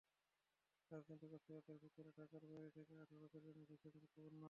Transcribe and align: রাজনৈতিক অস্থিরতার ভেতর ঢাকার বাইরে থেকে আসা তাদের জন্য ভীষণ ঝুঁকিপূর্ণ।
রাজনৈতিক 0.91 1.31
অস্থিরতার 1.33 1.77
ভেতর 1.83 2.05
ঢাকার 2.17 2.43
বাইরে 2.45 2.69
থেকে 2.77 2.93
আসা 2.95 3.15
তাদের 3.23 3.41
জন্য 3.47 3.61
ভীষণ 3.69 3.93
ঝুঁকিপূর্ণ। 3.95 4.37